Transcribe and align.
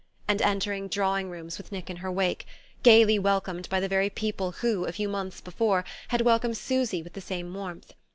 and 0.27 0.41
entering 0.41 0.87
drawing 0.87 1.29
rooms 1.29 1.59
with 1.59 1.71
Nick 1.71 1.87
in 1.87 1.97
her 1.97 2.11
wake, 2.11 2.47
gaily 2.81 3.19
welcomed 3.19 3.69
by 3.69 3.79
the 3.79 3.87
very 3.87 4.09
people 4.09 4.53
who, 4.53 4.83
a 4.85 4.91
few 4.91 5.07
months 5.07 5.39
before, 5.41 5.85
had 6.07 6.21
welcomed 6.21 6.57
Susy 6.57 7.03
with 7.03 7.13
the 7.13 7.21
same 7.21 7.53
warmth. 7.53 7.93